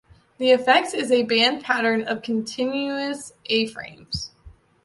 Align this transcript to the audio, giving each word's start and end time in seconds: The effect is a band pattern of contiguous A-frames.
The 0.39 0.49
effect 0.49 0.95
is 0.95 1.11
a 1.11 1.21
band 1.21 1.63
pattern 1.63 2.01
of 2.01 2.23
contiguous 2.23 3.33
A-frames. 3.45 4.31